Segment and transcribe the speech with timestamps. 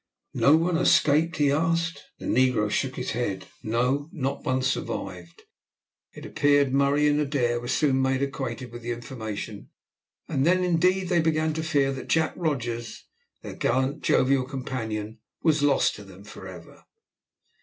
[0.33, 2.05] "No one escaped?" he asked.
[2.17, 5.43] The negro shook his head, no, not one survived,
[6.11, 6.73] it appeared.
[6.73, 9.69] Murray and Adair were soon made acquainted with the information,
[10.27, 13.03] and then indeed they began to fear that Jack Rogers,
[13.43, 16.83] their gallant jovial companion, was lost to them for ever.